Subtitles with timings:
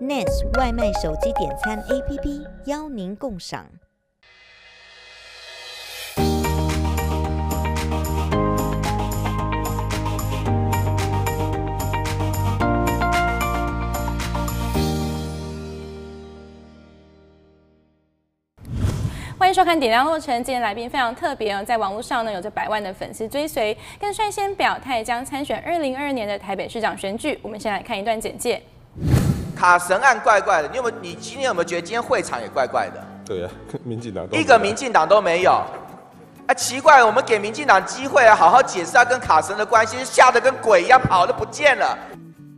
[0.00, 3.66] ，NAS 外卖手机点餐 APP 邀您共赏。
[19.38, 27.38] 欢迎收看《点亮落成》，今天来宾非常特别哦，在网络上呢有着百万的粉丝追随，更率先表态将参选二零二二年的台北市长选举。
[27.42, 28.62] 我们先来看一段简介。
[29.60, 30.96] 卡神案怪怪的，你有没有？
[31.02, 33.06] 你今天有没有觉得今天会场也怪怪的？
[33.26, 35.62] 对呀、啊，民进党都一个民进党都没有。
[36.46, 41.94] 啊，奇怪，我们给民进党机会啊，好好解释他跟卡神的关系，吓得跟鬼一样，跑都不见了。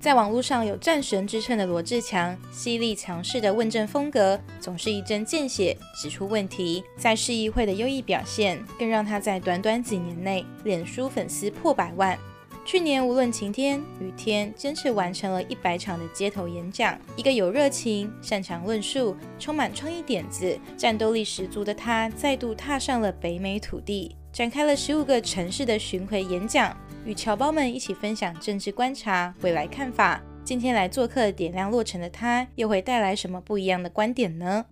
[0.01, 6.85] 在网络上有战神之称的罗志强，犀利强势的问政风格，总是一针见血指出问题。
[6.97, 12.17] 在市议会的优异表现，更让他在短短几年内，脸书粉丝破百万。
[12.65, 16.97] 去年无论晴天雨天，坚持完成了一百场的街头演讲。
[17.17, 26.75] 一个有热情、擅长论述、充满创意点子、战斗力十足的他，再度踏上了北美土地，展开了十五个城市的巡回演讲。
[27.05, 30.23] 与侨胞们一起分享政治观察、未来看法。
[30.45, 34.65] 今天来做客点亮落成的他，又会带来什么不一样的观点呢？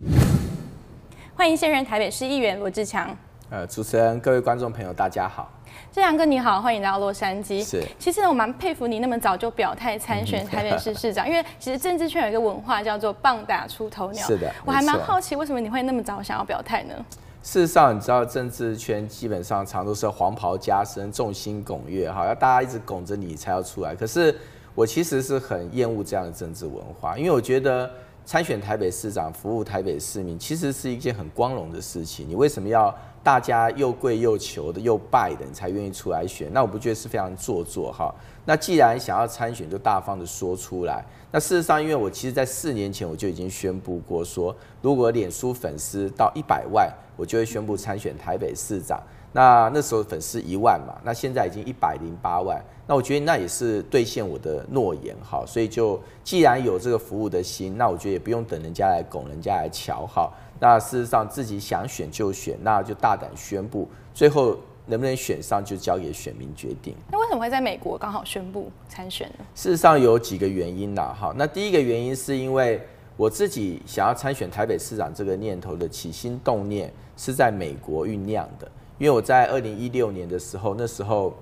[1.35, 3.17] 欢迎现任台北市议员罗志强。
[3.51, 5.51] 呃，主持人、各位观众朋友，大家好。
[5.93, 7.65] 智强哥你好，欢迎来到洛杉矶。
[7.65, 7.85] 是。
[7.99, 14.23] 其实呢，我蛮佩服你那么早就表态参选台北市市长， 因为其实政治圈有一个文化叫做“棒打出头鸟”。
[14.25, 14.49] 是的。
[14.65, 16.95] 我还蛮好奇，为什么你会那么早想要表态呢？
[17.43, 23.97] 事实上，你知道政治圈基本上常都是黄袍加身、众星拱月，哈，要大家一直拱着你才要出来。
[23.97, 24.33] 可是
[24.77, 27.91] 我其实是很厌恶这样的政治文化，因为我觉得
[28.25, 32.29] 参选台北市长、服务台北市民，其实是一件很光荣的事情。
[32.29, 36.49] 你为什么要大家又跪又求的、又拜的，你才愿意出来选？
[36.53, 38.15] 那我不觉得是非常做作，哈。
[38.45, 41.05] 那既然想要参选，就大方的说出来。
[41.33, 49.03] 那事实上，因为我其实，在四年前我就已经宣布过，说如果脸书粉丝到一百万，我就会宣布参选台北市长。
[49.33, 52.63] 那那时候粉丝一万嘛，那现在已经一百零八万。
[52.87, 55.45] 那我觉得那也是兑现我的诺言哈。
[55.47, 60.31] 所以就既然有这个服务的心，那我觉得也不用等人家来拱，人家来瞧哈。
[60.59, 63.89] 那事实上自己想选就选，那就大胆宣布。
[64.15, 64.57] 最后。
[64.87, 66.97] 能不能选上就交给选民决定。
[67.13, 69.45] 那为什么会在美国刚好宣布参选呢？
[69.55, 71.33] 事实上有几个原因呐，哈。
[71.37, 72.81] 那第一个原因是因为
[73.17, 78.69] 我自己想要参选台北市长这个念头的起心动念是在美国酝酿的。
[79.01, 81.33] 因为我在二零一六年的时候，那时候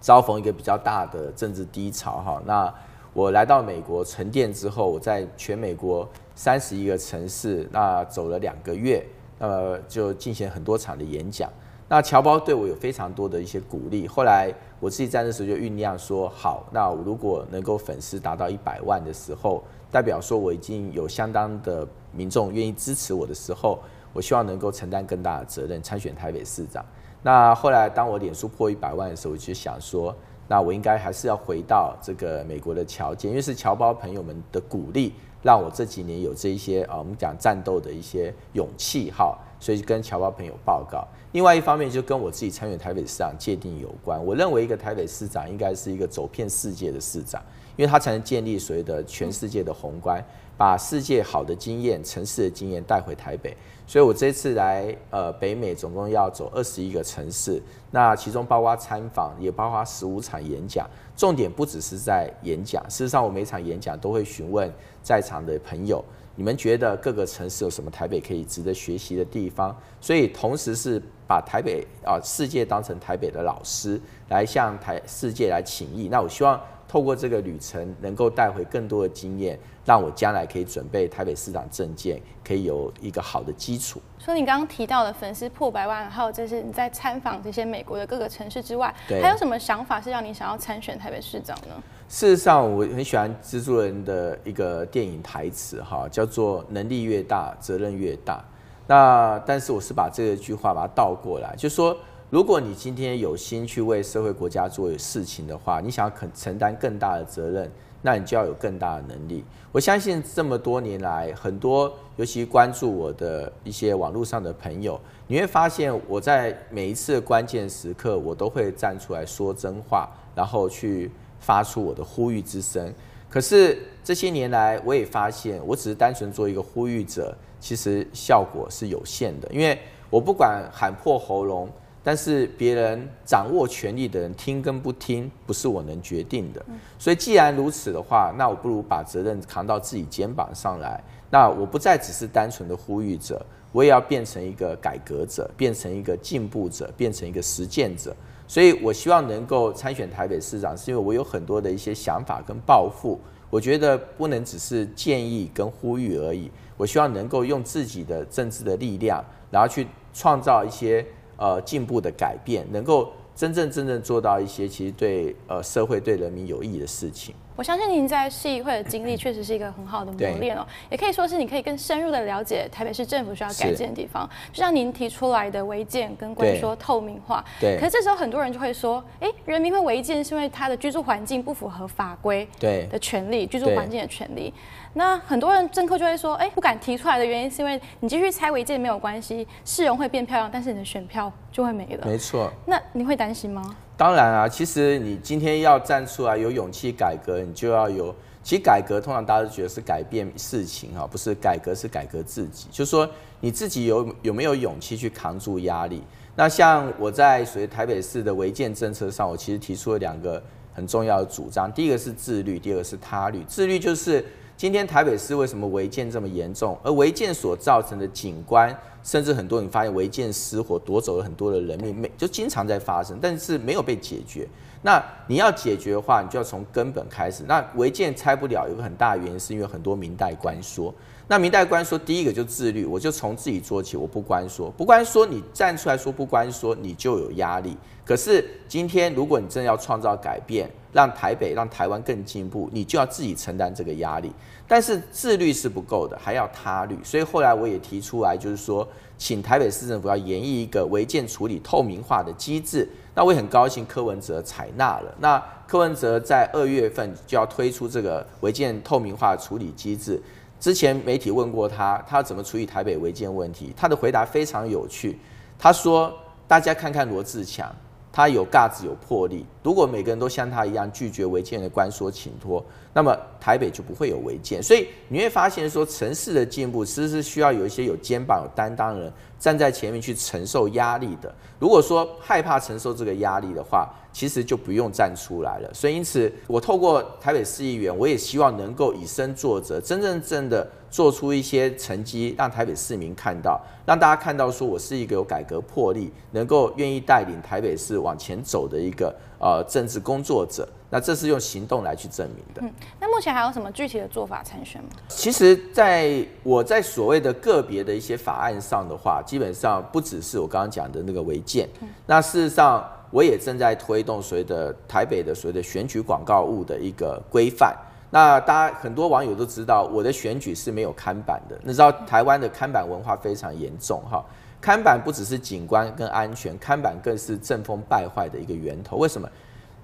[0.00, 2.42] 遭逢一个比较大的政治低潮，哈。
[2.44, 2.74] 那
[3.12, 9.06] 我来到美国沉淀之后，我在全美国三十一个城市，那走了两个月，
[9.38, 11.48] 那么就进行很多场的演讲。
[11.88, 19.62] 那侨胞对我有非常多的一些鼓励，后来我自己在那时候就酝酿说，好，那我如果能够粉丝达到一百万的时候，
[19.92, 23.78] 代表说我已经有相当的民众愿意支持我的时候，
[24.12, 26.84] 我希望能够承担更大的责任，参选台北市长。
[27.22, 30.14] 那后来当我脸书破一百万的时候，我就想说，
[30.48, 35.12] 那我应该还是要回到这个美国的侨界，因为是侨胞朋友们的鼓励，
[35.42, 41.06] 让我这几年有这一些啊，我们讲战斗的一些勇气哈，所以跟侨胞朋友报告。
[41.32, 44.24] 另外一方面，就跟我自己参选台北市长界定有关。
[44.24, 47.40] 我认为一个台北市长应该是一个走遍世界的市长，
[47.76, 50.24] 因为他才能建立所谓的全世界的宏观，
[50.60, 53.56] 把世界好的经验、城市的经验带回台北。
[53.86, 60.86] 所以我这次来呃北美，总共要走二十一个城市，那其中包括参访，也包括十五场演讲。
[61.16, 64.70] 重点不只是在演讲，事实上我每场演讲都会询问
[65.02, 66.04] 在场的朋友。
[66.36, 69.74] 你们觉得各个城市有什么台北可以值得学习的地方？
[69.98, 73.98] 所以同时是把台北啊世界当成台北的老师，
[74.28, 76.08] 来向台世界来请益。
[76.08, 84.02] 那我希望透过这个旅程，能够带回更多的经验，让我将来可以准备台北市长证件，可以有一个好的基础。
[84.18, 91.80] 说你刚刚提到的粉丝破百万，还有就是你在参访这些美国的各个城市之外，还有什么想法是让你想要参选台北市长呢？
[92.08, 98.44] 事实上，我很喜欢蜘蛛人的一个电影台词，哈，叫做“能力越大，责任越大”。
[98.88, 101.96] 那但是我是把这个句话把它倒过来，就说，
[102.30, 107.68] 如果你今天有心去为社会国家做事情的话，你想要肯承担更大的责任，
[108.02, 109.44] 那你就要有更大的能力。
[109.72, 121.10] 我相信这么多年来，很多尤其关注我的一些网络上的朋友，你会发现我在每一次关键时刻，我都会站出来说真话，然后去。
[121.42, 122.92] 发出我的呼吁之声，
[123.30, 129.48] 可是这些年来，我也发现，我只是单纯做一个呼吁者，其实效果是有限的。
[129.50, 129.78] 因为
[130.10, 131.66] 我不管喊破喉咙，
[132.02, 136.64] 但是别人掌握权力的人听跟不听，不是我能决定的。
[136.98, 140.98] 所以既然如此的话，那我不如把责任扛到自己肩膀上来。
[141.30, 148.16] 那我不再只是单纯的呼吁者，我也要变成一个改革者，变成一个进步者，变成一个实践者。
[148.48, 153.20] 所以我希望能够参选台北市长，是因为我有很多的一些想法跟抱负。
[153.50, 161.04] 我觉得不能只是建议跟呼吁而已，我希望能够用自己的政治的力量，然后去创造一些。
[161.40, 167.34] 呃，进步的改变，能够真正真正做到一些其实对呃社会对人民有益的事情。
[167.56, 174.28] 我相信您在市议会的经历确实是一个很好的磨练哦，也可以说是你可以更深入的了解台北市政府需要改进的地方。
[174.50, 177.76] 就像您提出来的违建跟关于说透明化，对。
[177.78, 184.52] 可是这时候很多人就会说，哎，人民会违建是因为他的居住环境不符合法规对的权利，居住环境的权利。
[184.94, 192.06] 那很多人政客就会说，哎，不敢提出来的原因是因为你继续拆违建没有关系，市容会变漂亮，但是你的选票就会没了。
[192.06, 192.50] 没错。
[192.64, 193.76] 那你会担心吗？
[194.00, 198.16] 当然啊，其实你今天要站出来有勇气改革，你就要有。
[198.42, 202.66] 其实改革通常大家都觉得是改变事情哈，不是改革是改革自己。
[202.70, 203.06] 就是说
[203.40, 206.02] 你自己有有没有勇气去扛住压力？
[206.34, 210.42] 那像我在属于台北市的违建政策上，我其实提出了两个
[210.72, 211.70] 很重要的主张。
[211.70, 213.44] 第一个是自律，第二个是他律。
[213.46, 214.24] 自律就是。
[214.60, 216.78] 今天台北市为什么违建这么严重？
[216.82, 224.46] 而违建所造成的景观，甚至很多你发现违建失火夺走了很多的人命，没就经常在发生，但是没有被解决。
[224.82, 227.42] 那你要解决的话，你就要从根本开始。
[227.48, 230.94] 那违建拆不了，有个很大的原因是因为很多明代官说。
[231.30, 237.76] 那民代官说，第一个就自律，我就从自己做起，我不关说，不关说，你站出来说不关说，你就有压力。
[238.04, 244.32] 可是今天，如果你真的要创造改变，让台北、让台湾更进步，你就要自己承担这个压力。
[244.66, 246.98] 但是自律是不够的，还要他律。
[247.04, 248.84] 所以后来我也提出来，就是说，
[249.16, 252.88] 请台北市政府要研议一个违建处理透明化的机制。
[253.14, 255.14] 那我也很高兴，柯文哲采纳了。
[255.20, 260.20] 那柯文哲在二月份就要推出这个违建透明化处理机制。
[260.60, 263.72] 之前媒体问过他，他怎么处理台北违建问题？
[263.74, 265.18] 他的回答非常有趣，
[265.58, 266.12] 他说
[266.46, 267.74] ：“大家看看罗志强。”
[268.12, 269.46] 他有架子，有魄力。
[269.62, 274.60] 如果每个人都像他一样拒绝违建的关说请托，那么台北就不会有违建。
[274.60, 281.34] 所以你会发现，说城市的进步其实是需要有一些有肩膀、有担当的人站在前面去承受压力的。
[281.58, 285.70] 如果说害怕承受这个压力的话，其实就不用站出来了。
[285.72, 300.68] 所以因此，我透过台北市议员，我也希望能够以身作则，真正正的做出一些成绩，让台北市民看到，让大家看到，说我是一个有改革魄力，能够愿意带领台北市往前走的一个呃政治工作者。
[300.92, 302.60] 那这是用行动来去证明的。
[302.62, 304.88] 嗯，那目前还有什么具体的做法参选吗？
[305.06, 311.68] 其实，在我在所谓的个别的一些法案上的话，基本上不只是我刚刚讲的那个违建。
[311.80, 317.72] 嗯，那事实上，我也正在推动所谓的台北的所谓的选举广告物的一个规范。
[318.10, 321.56] 那大家很多网友都知道，我的选举是没有看板的。
[321.62, 324.24] 你知道台湾的看板文化非常严重哈，
[324.60, 328.96] 看板不只是景观跟安全，看板更是政风败坏的一个源头。
[328.96, 329.28] 为什么？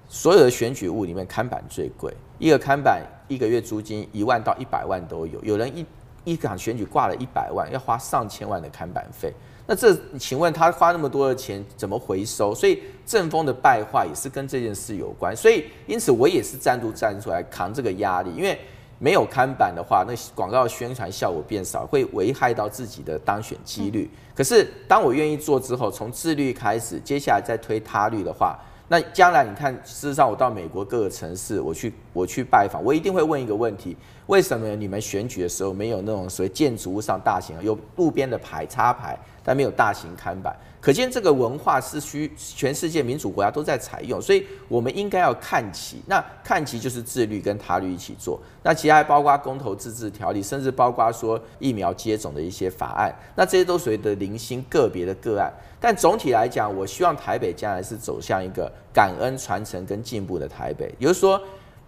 [0.09, 5.43] 所有的选举物里面，看板最贵，一个看板一个月租金一万到一百万都有。
[5.43, 5.85] 有人一
[6.23, 9.33] 一场选举挂了一百万，要花上千万的看板费。
[9.65, 12.55] 那这请问他花那么多的钱怎么回收？
[12.55, 15.35] 所以政风的败坏也是跟这件事有关。
[15.35, 18.57] 所以因此我也是站出站出来扛这个压力，因为
[18.99, 24.09] 没有看板的话，那广告宣传效果变少，会危害到自己的当选几率。
[24.35, 28.57] 可是当我愿意做之后，从自律开始，接下来再推他律的话。
[28.89, 33.95] 那将来你看，事实上我到美国各个城市，我去我去拜访，我一定会问一个问题：
[34.25, 40.55] 为什么你们选举的时候没有那种所谓建筑物上大型有路边的牌插牌，但没有大型看板？
[40.79, 46.01] 可见这个文化是需全世界民主国家都在采用，所以我们应该要看齐。
[46.07, 48.39] 那看齐就是自律跟他律一起做。
[48.63, 53.13] 那其他还包括公投自治条例，甚至包括说疫苗接种的一些法案。
[53.35, 55.51] 那这些都属于的零星个别的个案。
[55.79, 60.85] 但总体来讲，我希望台北将来是走向一个感恩传承跟进步的台北。
[60.97, 61.39] 也就是说，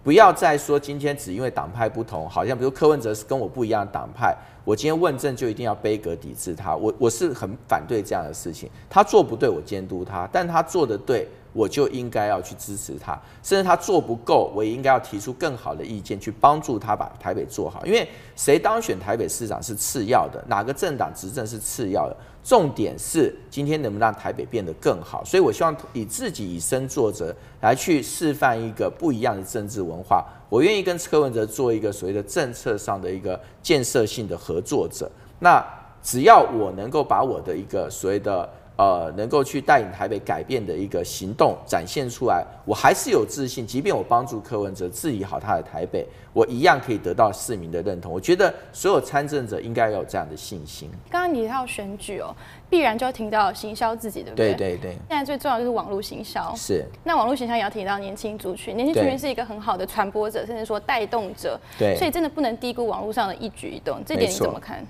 [0.04, 4.36] 不要再说今天只因为党派不同，好像比如柯文哲是跟我不一样的党派。
[4.64, 8.70] 我今天问政就一定要杯葛抵制他，我我是很反对这样的事情。
[8.90, 13.20] 他做不对，我监督他；但他做的对，我就应该要去支持他。
[13.42, 17.86] 甚至他做不够，我也应该要提出更好的意见，去帮助他把台北做好。
[17.86, 22.16] 因为谁当选台北市长是次要的，哪个政党执政是次要的。
[22.42, 30.26] 重点是今天能不能让台北变得更好，所以我希望以自己以身作则来去示范一个不一样的政治文化。
[30.48, 35.12] 我愿意跟柯文哲做一个所谓的政策上的一个建设性的合作者。
[35.40, 35.64] 那
[36.02, 38.50] 只要我能够把我的一个所谓的
[38.80, 48.10] 呃能够去带领台北改变的一个行动展现出来，我还是有自信，即便我帮助柯文哲治理好他的台北，我一样可以得到市民的认同。
[48.10, 50.90] 我觉得所有参政者应该要有这样的信心。
[51.10, 52.34] 刚刚你提到选举哦，
[52.70, 54.54] 必然就要听到行销自己，对不对？
[54.54, 54.92] 对对对。
[55.10, 56.56] 现在最重要就是网络行销。
[56.56, 56.86] 是。
[57.04, 61.60] 那网络行销也要提到年轻族群，年轻族群是一个很好的传播者，甚至说带动者。
[61.78, 61.98] 对。
[61.98, 64.82] 所以真的不能低估网络上的一举一动，这点你怎么看？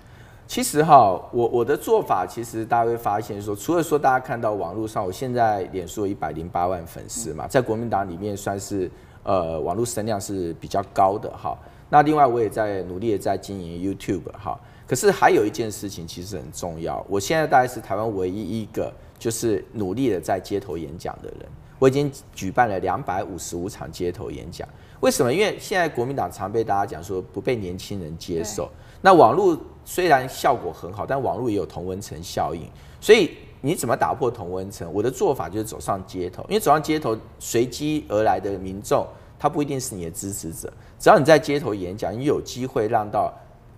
[0.49, 8.89] 其实哈，我我的做法，其实大家会发现说，除了说大家看到网络上，我现在脸书一百零八万粉丝嘛，在国民党里面算是
[9.21, 11.55] 呃网络声量是比较高的哈。
[11.87, 14.59] 那另外我也在努力的在经营 YouTube 哈。
[14.87, 24.67] 可是还有一件事情其实很重要，我现在大概是台湾唯一一个就是努力的在街头演讲的人，我已经举办了两百五十五场街头演讲。
[25.01, 25.31] 为什么？
[25.31, 28.67] 因为现在国民党常被大家讲说不被年轻人接受。
[29.01, 32.61] 那网络虽然效果很好，但网络也有同温层效应，
[32.99, 34.91] 所以你怎么打破同温层？
[34.93, 39.05] 我的做法就是走上街头，因为走上街头，随机而来的民众，
[39.37, 40.71] 他不一定是你的支持者。
[40.99, 43.33] 只要你在街头演讲，你有机会让到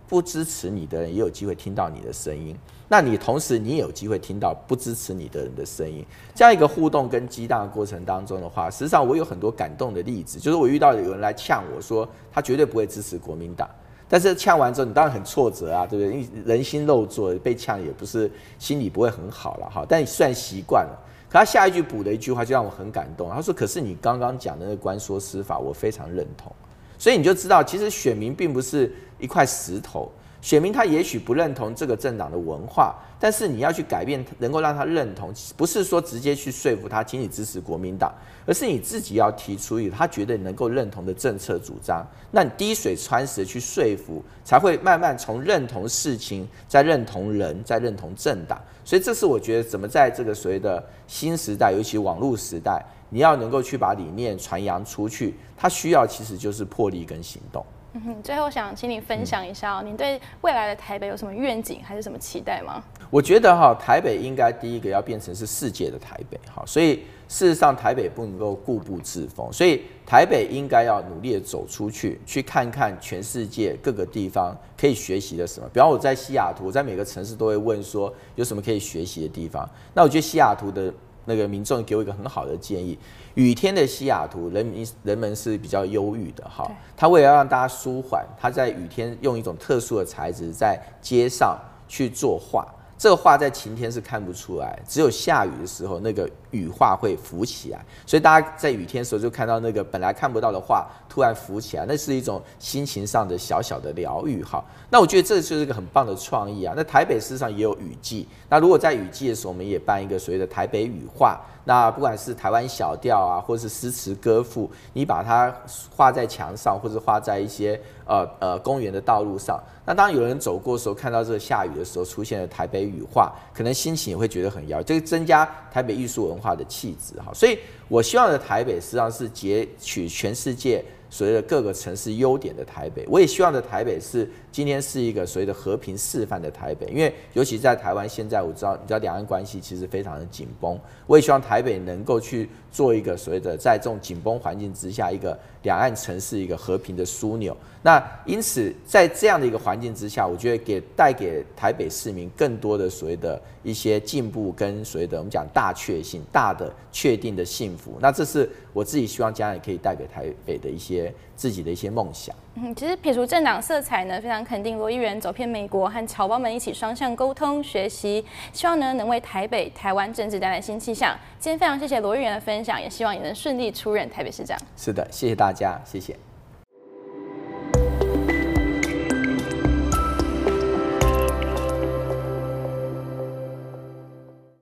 [0.08, 2.58] 不支持你的人也有机会听到你的声音。
[2.90, 6.06] 那你同时你也有机会听到不支持你的人的声音。
[6.36, 13.70] 这样一个互动跟激荡的过程当中的话，实际上我有很多感动的例子，就是我遇到有人来呛我说，他绝对不会支持国民党。
[14.12, 16.20] 但是呛完之后，你当然很挫折啊，对不对？
[16.20, 19.86] 因人心肉做，被呛也不是心里不会很好了哈。
[19.88, 21.00] 但你算习惯了，
[21.30, 23.30] 可他下一句补的一句话就让我很感动。
[23.30, 26.52] 他说：“可是你刚刚讲的那个观说司法，我非常认同。”
[27.00, 30.12] 所以你就知道，其实选民并不是一块石头。
[30.42, 38.12] 选民他也许不认同这个政党的文化，但是你要去改变，能够让他认同，不是说直接去说服他，请你支持国民党，
[38.48, 48.60] 而是你自己要提出一他觉得能够认同的政策主张，那你滴水穿石去说服，才会慢慢从认同事情，再认同人，再认同政党。
[48.84, 57.64] 所以这是我觉得怎么在这个所谓的新时代，尤其网络时代，你要能够去把理念传扬出去，它需要其实就是魄力跟行动。
[57.94, 62.82] 嗯，最后想请你分享一下哦，你对未来的台北有什么愿景，还是什么期待吗？
[63.10, 75.68] 我觉得哈，台北应该第一个要变成是世界的台北，哈，所以事实上台北不能够固步自封，所以台北应该要努力的走出去，去看看全世界各个地方可以学习的什么。
[75.74, 79.70] 比方我在西雅图，我在每个城市都会问说有什么可以学习的地方。
[79.94, 80.94] 那我觉得西雅图的
[81.26, 82.98] 那个民众给我一个很好的建议。
[83.36, 86.70] 雨天的西雅图，人民人们是比较忧郁的哈。
[86.98, 92.68] 他为了让大家舒缓，他在雨天用一种特殊的材质在街上去作画。
[93.02, 97.84] 这个画在晴天是看不出来，只有下雨的时候，那个雨画会浮起来。
[98.06, 104.64] 所以大家在雨天的时候就看到那个本来看不到的画突然浮起来，那是一种心情上的小小的疗愈哈。
[104.92, 106.76] 那我觉得这就是一个很棒的创意啊。
[106.78, 111.42] 那台北事实上也有雨季，那如果在雨季的时候，我们也办一个所谓的台北雨画。
[111.64, 115.52] 那不管是台湾小调啊，或是诗词歌赋，你把它
[115.96, 117.80] 画在墙上，或者画在一些
[118.12, 119.58] 呃呃公园的道路上。
[119.86, 127.32] 那当有人走过的时候，看到这个下雨的时候出现了台北雨画，可能心情也会觉得很摇，这个增加台北艺术文化的气质哈。
[127.34, 130.84] 所以我希望的台北实际上是截取全世界。
[131.12, 147.56] 所谓的各个城市优点的台北，我也希望的台北是今天是一个所谓的和平示范的台北，因为尤其在台湾现在，我知道你知道两岸关系其实非常的紧绷，我也希望台北能够去做一个所谓的在这种紧绷环境之下，一个两岸城市一个和平的枢纽。
[147.84, 157.98] 那因此在这样的一个环境之下，我觉得给带给台北市民更多的所谓的一些进步跟所谓的我们讲大确幸、大的确定的幸福。
[158.00, 161.14] 那这是我自己希望将来可以带给台北的一些。
[161.42, 162.36] 自己的一些梦想。
[162.54, 168.24] 嗯，其实撇除政党色彩呢，非常肯定罗议员走遍美国，和侨胞们一起双向沟通学习，
[168.54, 171.18] 希望呢能为台北、台湾政治带来新气象。
[171.40, 174.56] 今天非常谢谢罗议员的分享，也希望你能顺利出任台北市长。
[174.78, 176.16] 是的，谢谢大家，谢谢。